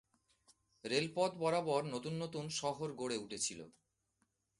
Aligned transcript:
রেলপথ 0.83 1.31
বরাবর 1.35 1.81
নতুন 1.85 2.13
নতুন 2.13 2.45
শহর 2.51 2.87
গড়ে 2.93 3.17
উঠেছিল। 3.17 3.59